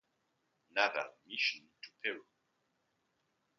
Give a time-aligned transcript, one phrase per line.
[0.75, 2.23] Naval Mission to Peru.